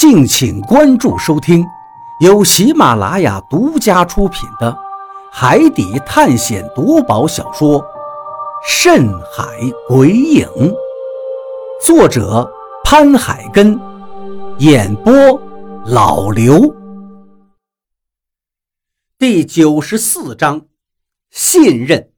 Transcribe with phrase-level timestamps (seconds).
[0.00, 1.62] 敬请关注收听，
[2.20, 4.72] 由喜马拉雅独家出品的
[5.30, 7.78] 《海底探险夺宝小说》
[8.66, 9.44] 《深海
[9.86, 10.46] 鬼影》，
[11.84, 12.50] 作者
[12.82, 13.78] 潘海根，
[14.56, 15.12] 演播
[15.84, 16.74] 老刘。
[19.18, 20.62] 第九十四章，
[21.30, 22.10] 信任。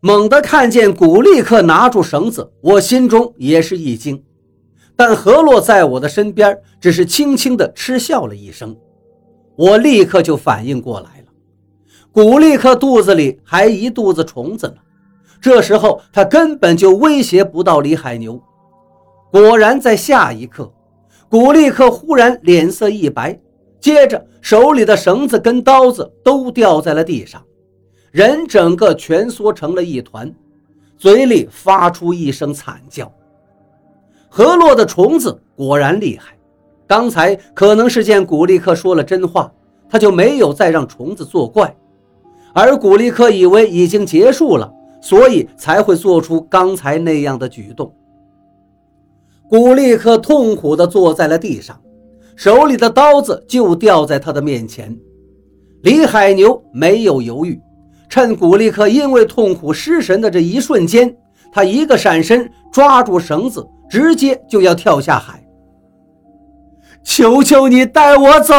[0.00, 4.22] 猛地看见古立克拿住绳子，我心中也是一惊。
[5.00, 8.76] 但何洛在我的身边，只是轻轻地嗤笑了一声，
[9.56, 11.32] 我立刻就反应过来了。
[12.12, 14.74] 古力克肚子里还一肚子虫子呢，
[15.40, 18.38] 这时候他根本就威胁不到李海牛。
[19.32, 20.70] 果然，在下一刻，
[21.30, 23.40] 古力克忽然脸色一白，
[23.80, 27.42] 接着手里的绳子跟刀子都掉在了地上，
[28.10, 30.30] 人整个蜷缩成了一团，
[30.98, 33.10] 嘴里发出一声惨叫。
[34.32, 36.38] 河洛的虫子果然厉害，
[36.86, 39.52] 刚才可能是见古力克说了真话，
[39.88, 41.76] 他就没有再让虫子作怪，
[42.54, 44.72] 而古力克以为已经结束了，
[45.02, 47.92] 所以才会做出刚才那样的举动。
[49.48, 51.80] 古力克痛苦地坐在了地上，
[52.36, 54.96] 手里的刀子就掉在他的面前。
[55.82, 57.60] 李海牛没有犹豫，
[58.08, 61.16] 趁古力克因为痛苦失神的这一瞬间，
[61.50, 63.66] 他一个闪身抓住绳子。
[63.90, 65.44] 直接就要跳下海！
[67.02, 68.54] 求求你带我走！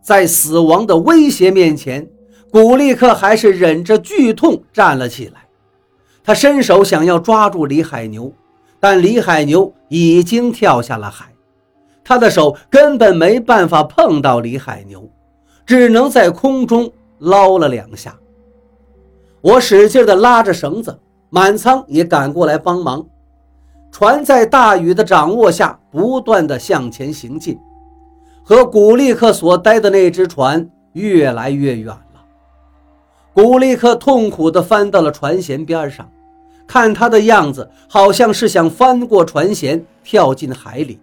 [0.00, 2.08] 在死亡的威胁面前，
[2.50, 5.42] 古力克还是忍着剧痛站了起来。
[6.24, 8.32] 他伸手想要抓住李海牛，
[8.80, 11.26] 但李海牛已经跳下了海，
[12.02, 15.06] 他的手根本没办法碰到李海牛，
[15.66, 18.18] 只能在空中捞了两下。
[19.42, 20.98] 我使劲地拉着绳子。
[21.34, 23.04] 满仓也赶过来帮忙，
[23.90, 27.58] 船在大雨的掌握下不断的向前行进，
[28.44, 32.24] 和古力克所待的那只船越来越远了。
[33.32, 36.08] 古力克痛苦地翻到了船舷边上，
[36.68, 41.00] 看他的样子，好像是想翻过船舷跳进海里。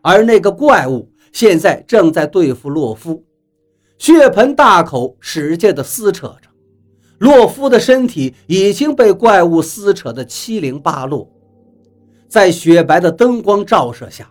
[0.00, 3.24] 而那个怪物现在正在对付洛夫，
[3.98, 6.49] 血盆大口使劲地撕扯着。
[7.20, 11.28] 洛夫的身体已经被怪物撕扯得七零八落，
[12.26, 14.30] 在雪白的灯光照射下，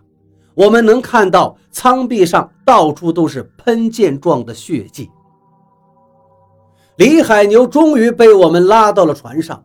[0.56, 5.08] 我们能看到舱壁上到处都是喷溅状的血迹。
[6.98, 9.64] 李海牛终于被我们拉到了船上，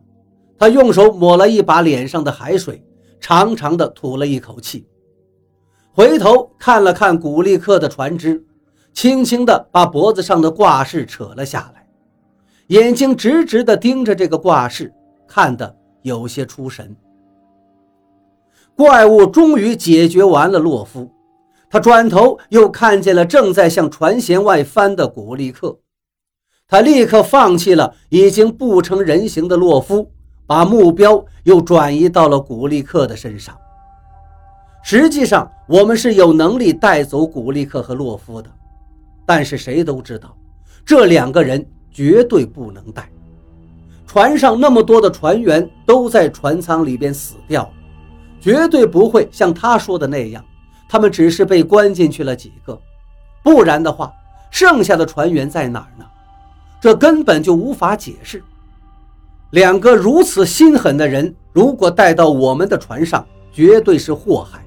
[0.59, 2.85] 他用手抹了一把脸上的海水，
[3.19, 4.87] 长长的吐了一口气，
[5.91, 8.45] 回头看了看古力克的船只，
[8.93, 11.74] 轻轻地把脖子上的挂饰扯了下来。
[12.67, 14.91] 眼睛直直地盯着这个挂饰，
[15.27, 16.95] 看得有些出神。
[18.75, 21.09] 怪物终于解决完了洛夫，
[21.69, 25.77] 他转头又看见了正在向船舷外翻的古力克，
[26.67, 30.11] 他立刻放弃了已经不成人形的洛夫，
[30.47, 33.55] 把目标又转移到了古力克的身上。
[34.83, 38.49] 实际上，我们是有能力带走古力克和洛夫的，
[39.25, 40.35] 但是谁都知道，
[40.83, 41.63] 这两个人。
[41.95, 43.09] 绝对不能带！
[44.05, 47.71] 船上那么多的船员都在船舱里边死掉了，
[48.41, 50.43] 绝对不会像他说的那样，
[50.89, 52.77] 他们只是被关进去了几个，
[53.41, 54.11] 不然的话，
[54.51, 56.05] 剩下的船员在哪儿呢？
[56.81, 58.43] 这根本就无法解释。
[59.51, 64.61] 两个如此心狠的人，如果带到我们的船上，绝对是祸害，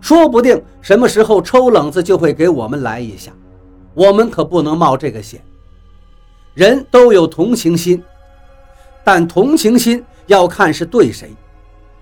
[0.00, 3.30] 说不定什么时候抽冷子就会给我们来一下，
[3.94, 5.40] 我们可不能冒这个险。
[6.56, 8.02] 人都有同情心，
[9.04, 11.30] 但同情心要看是对谁。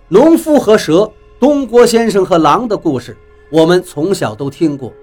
[0.06, 1.10] 农夫和蛇，
[1.40, 3.16] 东郭先生和狼的故事，
[3.50, 4.94] 我们从小都听过。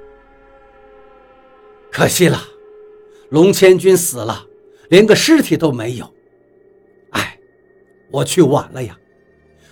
[1.92, 2.40] 可惜了，
[3.32, 4.42] 龙千军死了，
[4.88, 6.10] 连个尸体都没有。
[7.10, 7.38] 哎，
[8.10, 8.98] 我去晚了呀！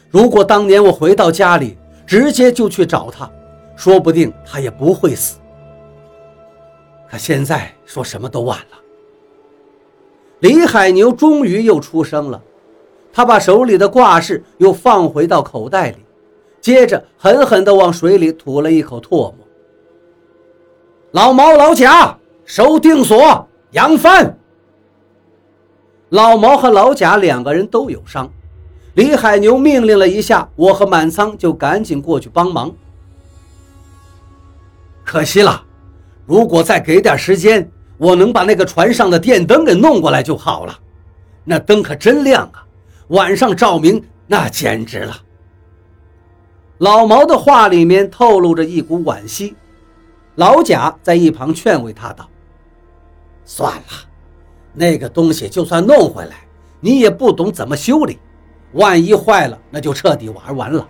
[0.09, 3.31] 如果当年我回到家里，直接就去找他，
[3.77, 5.39] 说不定他也不会死。
[7.09, 8.77] 可现在说什么都晚了。
[10.39, 12.41] 李海牛终于又出声了，
[13.11, 15.97] 他把手里的挂饰又放回到口袋里，
[16.61, 19.35] 接着狠狠地往水里吐了一口唾沫。
[21.11, 24.37] 老毛、老贾收定锁，扬帆。
[26.09, 28.31] 老毛和老贾两个人都有伤，
[28.93, 32.71] 李海牛命令了一下，我和满仓就赶紧过去帮忙。
[35.03, 35.65] 可惜了，
[36.25, 37.69] 如果再给点时间。
[37.99, 40.79] 我能把那个船上的电灯给弄过来就好了，
[41.43, 42.65] 那灯可真亮啊，
[43.09, 45.15] 晚上照明那简直了。
[46.77, 49.53] 老毛的话里面透露着一股惋惜。
[50.35, 52.25] 老贾在一旁劝慰他道
[53.43, 53.83] ：“算了，
[54.73, 56.37] 那个东西就算弄回来，
[56.79, 58.17] 你也不懂怎么修理，
[58.71, 60.87] 万一坏了，那就彻底玩完了。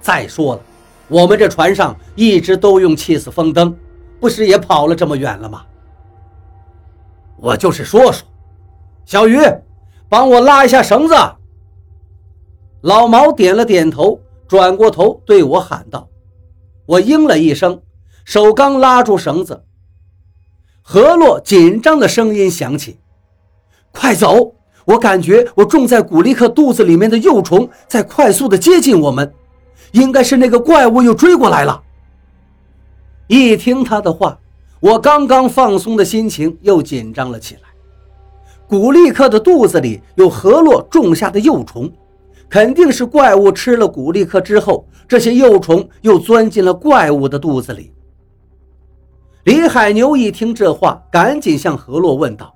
[0.00, 0.62] 再说了，
[1.06, 3.72] 我们这船上一直都用气死风灯，
[4.18, 5.62] 不是也跑了这么远了吗？
[7.40, 8.26] 我就是说说。
[9.04, 9.38] 小鱼，
[10.08, 11.14] 帮我拉一下绳子。”
[12.82, 16.08] 老毛点了点头，转过头对我喊道
[16.86, 17.82] ：“我应了一声。”
[18.24, 19.64] 手刚拉住绳子，
[20.82, 22.98] 何洛紧张的声音响起
[23.90, 24.54] ：“快走！
[24.84, 29.34] 我感觉我种在古力克肚子里面的幼虫在快速的接近我们，
[29.92, 31.82] 应该是那个怪物又追过来了。”
[33.28, 34.38] 一听他的话，
[34.80, 37.62] 我刚刚放松的心情又紧张了起来。
[38.68, 41.90] 古力克的肚子里有何洛种下的幼虫，
[42.48, 47.92] 肯定是怪物吃了古力克之后，这些幼虫又钻进了怪物的肚子里。
[49.44, 52.54] 李海牛一听这话，赶紧向何洛问道：“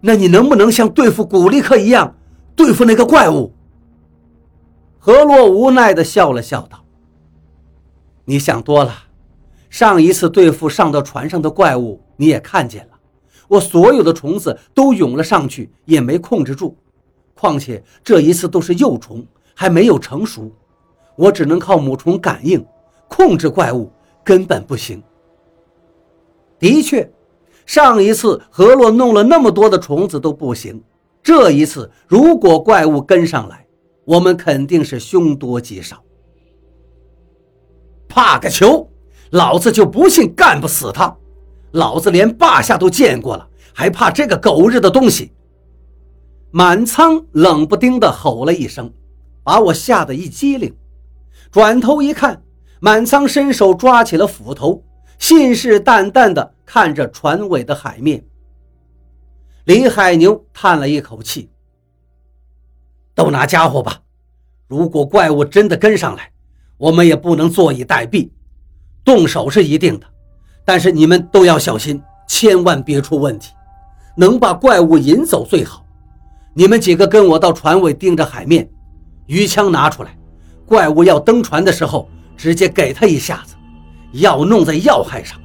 [0.00, 2.14] 那你能不能像对付古力克一样
[2.54, 3.52] 对付那个怪物？”
[4.98, 6.78] 何洛无奈地笑了笑道
[8.24, 8.94] ：“你想多了。
[9.70, 12.98] 上一次对付上到船上的怪物，你也看见了，
[13.48, 16.76] 我所有的虫子都涌了上去，也没控制住。
[17.34, 19.24] 况且这一次都是幼虫，
[19.54, 20.52] 还没有成熟，
[21.16, 22.62] 我只能靠母虫感应
[23.08, 23.90] 控制怪物，
[24.22, 25.02] 根本不行。”
[26.58, 27.10] 的确，
[27.64, 30.82] 上一次何洛弄了那么多的虫子都不行，
[31.22, 33.64] 这一次如果怪物跟上来，
[34.04, 36.02] 我们肯定是凶多吉少。
[38.08, 38.89] 怕个球！
[39.30, 41.16] 老子就不信干不死他！
[41.72, 45.32] 老子连霸下都见过了，还怕这个狗日的东西！
[46.50, 48.92] 满仓冷不丁地吼了一声，
[49.44, 50.74] 把我吓得一激灵。
[51.52, 52.42] 转头一看，
[52.80, 54.82] 满仓伸手抓起了斧头。
[55.18, 58.24] 信誓旦旦地看着船尾的海面，
[59.64, 61.50] 李海牛叹了一口气
[63.14, 64.00] ：“都拿家伙吧！
[64.66, 66.32] 如果怪物真的跟上来，
[66.78, 68.30] 我们也不能坐以待毙，
[69.04, 70.06] 动手是一定的，
[70.64, 73.52] 但是你们都要小心，千万别出问题，
[74.16, 75.84] 能把怪物引走最好。
[76.54, 78.68] 你们几个跟我到船尾盯着海面，
[79.26, 80.16] 鱼枪拿出来，
[80.66, 83.54] 怪物要登船的时候，直接给他一下子。”
[84.12, 85.38] 要弄在要害上，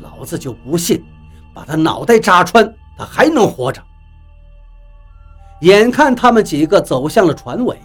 [0.00, 1.04] 老子就不信，
[1.52, 3.82] 把他脑袋扎穿，他还能活着。
[5.62, 7.76] 眼看他们几个走向了船尾，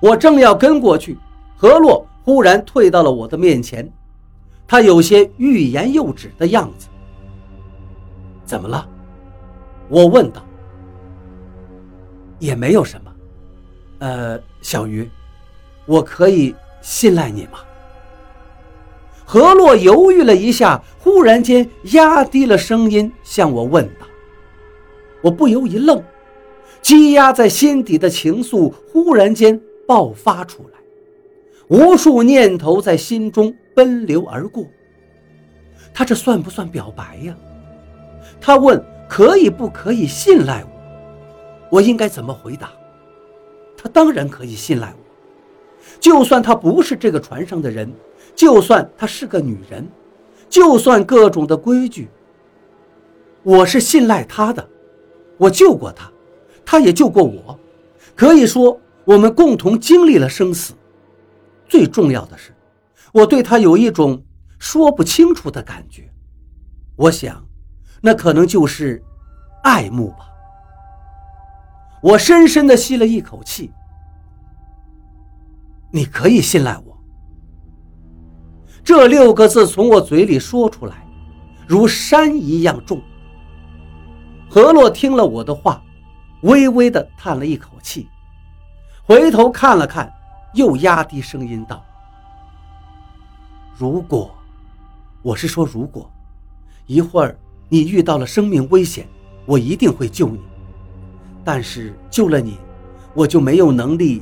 [0.00, 1.18] 我正要跟过去，
[1.54, 3.86] 何洛忽然退到了我的面前，
[4.68, 6.86] 他有些欲言又止的样子。
[8.44, 8.86] 怎么了？
[9.88, 10.44] 我问道。
[12.38, 13.12] 也没有什么。
[13.98, 15.10] 呃，小鱼，
[15.86, 17.58] 我可以信赖你吗？
[19.24, 24.06] 何洛犹豫了一下，忽然间压低了声音向我问道
[25.20, 26.02] ：“我不由一愣，
[26.80, 30.78] 积压在心底的情愫忽然间爆发出来，
[31.76, 34.66] 无数念头在心中奔流而过。
[35.94, 37.36] 他这算不算表白呀？
[38.40, 40.70] 他问可以不可以信赖我？
[41.70, 42.72] 我应该怎么回答？
[43.76, 44.98] 他当然可以信赖我，
[46.00, 47.88] 就算他不是这个船上的人。”
[48.38, 49.84] 就算她是个女人，
[50.48, 52.08] 就算各种的规矩，
[53.42, 54.64] 我是信赖她的。
[55.36, 56.08] 我救过她，
[56.64, 57.58] 她也救过我，
[58.14, 60.72] 可以说我们共同经历了生死。
[61.68, 62.52] 最重要的是，
[63.12, 64.24] 我对她有一种
[64.58, 66.10] 说不清楚的感觉。
[66.96, 67.44] 我想，
[68.00, 69.02] 那可能就是
[69.62, 70.28] 爱慕吧。
[72.02, 73.72] 我深深的吸了一口气。
[75.90, 76.98] 你可以信赖我。
[78.84, 81.06] 这六个字从我嘴里说出来，
[81.66, 83.00] 如山一样重。
[84.50, 85.82] 何洛听了我的话，
[86.42, 88.08] 微微的叹了一口气，
[89.04, 90.12] 回头看了看，
[90.54, 91.84] 又压低声音道
[93.78, 94.34] ：“如果，
[95.22, 96.10] 我是说如果，
[96.88, 99.06] 一会儿你遇到了生命危险，
[99.46, 100.40] 我一定会救你。
[101.44, 102.58] 但是救了你，
[103.14, 104.20] 我就没有能力，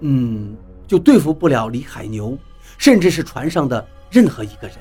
[0.00, 0.56] 嗯，
[0.88, 2.36] 就对付不了李海牛。”
[2.78, 4.76] 甚至是船上的任何一个人，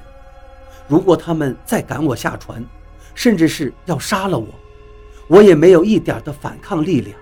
[0.87, 2.65] 如果他们再赶我下船，
[3.13, 4.47] 甚至是要杀了我，
[5.27, 7.15] 我也没有一点的反抗力量。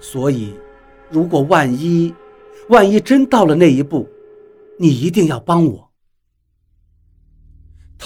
[0.00, 0.52] 所以，
[1.08, 2.12] 如果万一，
[2.68, 4.06] 万一真到了那一步，
[4.78, 5.83] 你一定要帮我。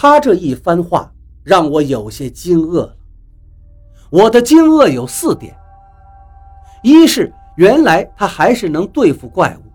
[0.01, 1.13] 他这一番话
[1.43, 2.97] 让我有些惊愕了。
[4.11, 5.53] 我的惊愕有四点：
[6.85, 9.73] 一是原来他还是能对付怪物。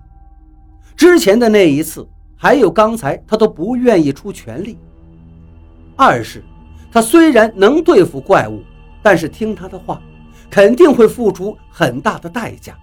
[0.95, 4.77] 之前的那一次，还有刚才，他都不愿意出全力。
[5.97, 6.41] 二是，
[6.89, 8.63] 他虽然能对付怪物，
[9.01, 10.01] 但是听他的话，
[10.49, 12.73] 肯定会付出很大的代价。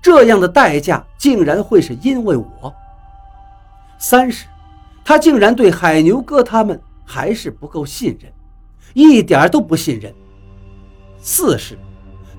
[0.00, 2.72] 这样的代价竟然会是因为我。
[3.98, 4.46] 三是，
[5.06, 8.32] 他竟然对海牛哥他们还是不够信任，
[8.92, 10.12] 一点都不信任。
[11.20, 11.78] 四是，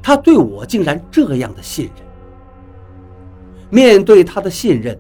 [0.03, 2.05] 他对我竟然这样的信任。
[3.69, 4.99] 面对他的信任，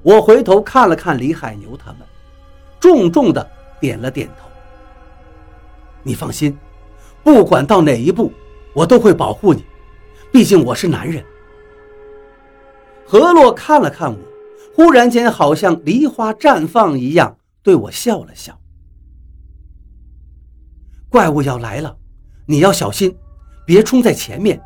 [0.00, 1.98] 我回头看了看李海牛他们，
[2.80, 3.46] 重重的
[3.78, 4.48] 点了点头。
[6.02, 6.58] 你放心，
[7.22, 8.32] 不管到哪一步，
[8.72, 9.62] 我都会保护你，
[10.32, 11.22] 毕竟我是男人。
[13.06, 14.18] 何洛看了看我，
[14.74, 18.58] 忽然间好像梨花绽放一样，对我笑了笑。
[21.08, 21.96] 怪物要来了，
[22.46, 23.14] 你要小心，
[23.66, 24.60] 别冲在前面。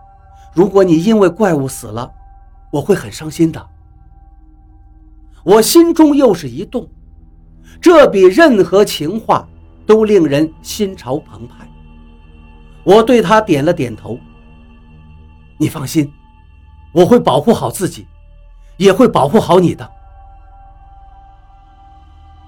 [0.55, 2.11] 如果你因为怪物死了，
[2.73, 3.69] 我会很伤心的。
[5.45, 6.89] 我心中又是一动，
[7.81, 9.49] 这比任何情话
[9.85, 11.69] 都令人心潮澎湃。
[12.85, 14.19] 我对他点了点头。
[15.59, 16.13] 你放心，
[16.93, 18.07] 我会保护好自己。
[18.79, 19.91] 也会保护好你的。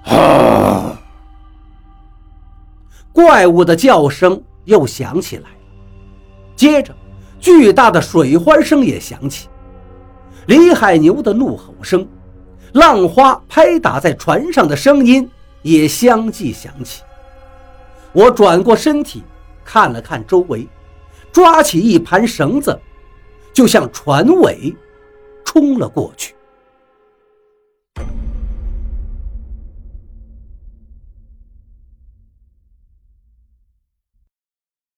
[0.09, 0.99] 啊！
[3.13, 5.57] 怪物的叫声又响起来了，
[6.55, 6.95] 接着
[7.41, 9.49] 巨大的水花声也响起，
[10.47, 12.07] 李海牛的怒吼声，
[12.75, 15.29] 浪花拍打在船上的声音
[15.63, 17.03] 也相继响起。
[18.13, 19.23] 我转过身体
[19.65, 20.67] 看了看周围，
[21.33, 22.79] 抓起一盘绳子，
[23.53, 24.75] 就向船尾。
[25.45, 26.35] 冲了过去。